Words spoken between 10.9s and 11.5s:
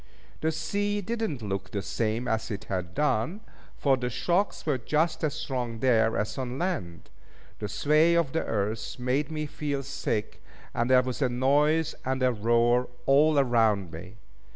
was a